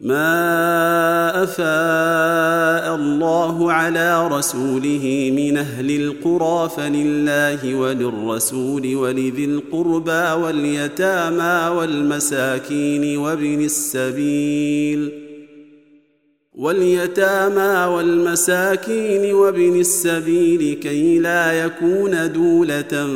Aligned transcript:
ما 0.00 1.42
افاء 1.42 2.94
الله 2.94 3.72
على 3.72 4.28
رسوله 4.28 5.32
من 5.36 5.56
أهل 5.56 5.90
القرى 5.90 6.70
فلله 6.76 7.74
وللرسول 7.74 8.96
ولذي 8.96 9.44
القربى 9.44 10.42
واليتامى 10.42 11.76
والمساكين 11.76 13.18
وابن 13.18 13.64
السبيل 13.64 15.10
واليتامى 16.54 17.94
والمساكين 17.94 19.34
وابن 19.34 19.80
السبيل 19.80 20.78
كي 20.82 21.18
لا 21.18 21.64
يكون 21.64 22.32
دوله 22.32 23.06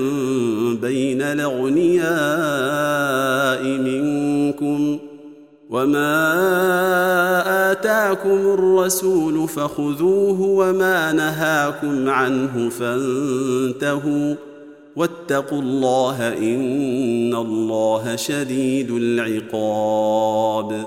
بين 0.80 1.22
الاغنياء 1.22 2.04
منكم 3.64 4.98
وما 5.74 6.12
اتاكم 7.72 8.54
الرسول 8.54 9.48
فخذوه 9.48 10.40
وما 10.40 11.12
نهاكم 11.12 12.08
عنه 12.08 12.68
فانتهوا 12.68 14.34
واتقوا 14.96 15.62
الله 15.62 16.28
ان 16.28 17.34
الله 17.34 18.16
شديد 18.16 18.90
العقاب 18.90 20.86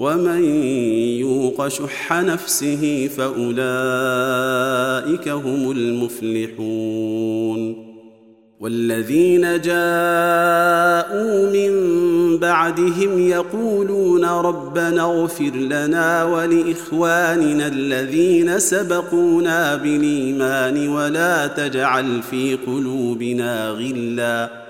ومن 0.00 0.44
يوق 1.20 1.68
شح 1.68 2.12
نفسه 2.12 3.10
فأولئك 3.16 3.68
هم 5.28 5.70
المفلحون 5.70 7.30
والذين 8.60 9.40
جاءوا 9.60 11.50
من 11.52 11.72
بعدهم 12.38 13.28
يقولون 13.28 14.24
ربنا 14.24 15.02
اغفر 15.02 15.56
لنا 15.56 16.24
ولإخواننا 16.24 17.66
الذين 17.66 18.58
سبقونا 18.58 19.76
بالإيمان 19.76 20.88
ولا 20.88 21.46
تجعل 21.46 22.22
في 22.22 22.58
قلوبنا 22.66 23.68
غلا 23.68 24.69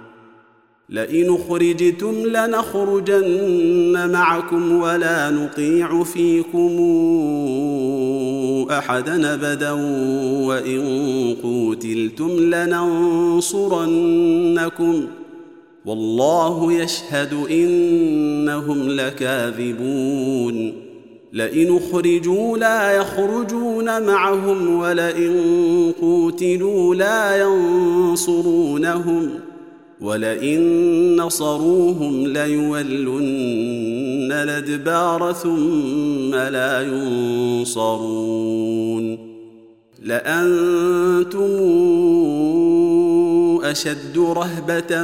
لئن 0.91 1.37
خرجتم 1.49 2.13
لنخرجن 2.25 4.09
معكم 4.11 4.81
ولا 4.81 5.29
نطيع 5.29 6.03
فيكم 6.03 6.77
أحدا 8.71 9.33
أبدا 9.33 9.71
وإن 10.47 10.81
قوتلتم 11.43 12.29
لننصرنكم. 12.29 13.47
والله 15.85 16.73
يشهد 16.73 17.33
إنهم 17.51 18.89
لكاذبون. 18.89 20.73
لئن 21.33 21.77
اخرجوا 21.77 22.57
لا 22.57 22.91
يخرجون 22.91 24.05
معهم 24.05 24.75
ولئن 24.75 25.33
قوتلوا 26.01 26.95
لا 26.95 27.41
ينصرونهم. 27.41 29.29
ولئن 30.01 31.15
نصروهم 31.15 32.27
ليولن 32.27 34.31
الأدبار 34.31 35.33
ثم 35.33 36.35
لا 36.35 36.81
ينصرون. 36.81 38.51
لأنتم 40.03 41.51
أشد 43.63 44.17
رهبة 44.17 45.03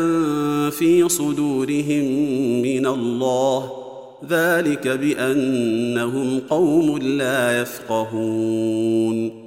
في 0.70 1.10
صدورهم 1.10 2.06
من 2.62 2.88
الله. 2.88 3.72
ذلك 4.30 4.88
بأنهم 4.88 6.40
قوم 6.50 6.98
لا 6.98 7.62
يفقهون. 7.62 9.47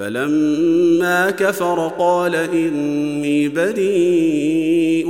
فلما 0.00 1.30
كفر 1.30 1.92
قال 1.98 2.34
إني 2.34 3.48
بريء 3.48 5.08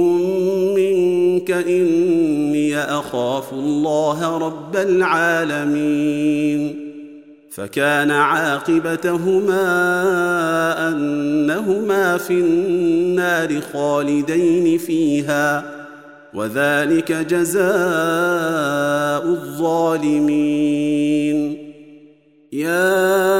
منك 0.76 1.50
إني 1.50 2.78
أخاف 2.78 3.52
الله 3.52 4.38
رب 4.38 4.76
العالمين. 4.76 6.90
فكان 7.50 8.10
عاقبتهما 8.10 9.58
أنهما 10.88 12.16
في 12.16 12.32
النار 12.32 13.60
خالدين 13.72 14.78
فيها 14.78 15.64
وذلك 16.34 17.12
جزاء 17.12 17.64
الظالمين. 19.24 20.90
يا 22.52 23.39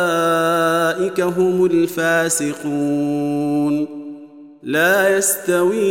هم 1.19 1.65
الفاسقون. 1.65 3.87
لا 4.63 5.17
يستوي 5.17 5.81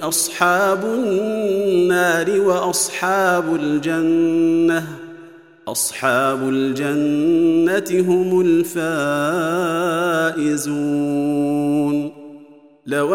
أصحاب 0.00 0.84
النار 0.84 2.40
وأصحاب 2.40 3.54
الجنة. 3.54 4.86
أصحاب 5.68 6.48
الجنة 6.48 8.04
هم 8.10 8.40
الفائزون. 8.40 8.74
لو 12.86 13.14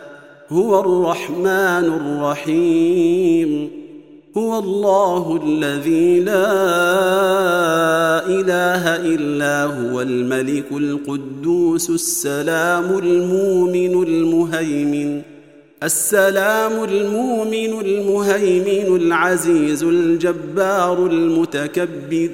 هو 0.51 0.79
الرحمن 0.79 1.85
الرحيم. 1.99 3.69
هو 4.37 4.59
الله 4.59 5.39
الذي 5.43 6.19
لا 6.19 6.51
إله 8.25 8.95
إلا 8.95 9.63
هو 9.63 10.01
الملك 10.01 10.65
القدوس 10.71 11.89
السلام 11.89 12.97
المؤمن 12.97 14.03
المهيمن 14.03 15.21
السلام 15.83 16.83
المؤمن 16.83 17.81
المهيمن 17.81 18.95
العزيز 18.95 19.83
الجبار 19.83 21.05
المتكبر. 21.05 22.29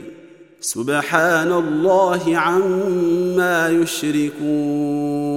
سبحان 0.62 1.52
الله 1.52 2.38
عما 2.38 3.70
يشركون. 3.70 5.37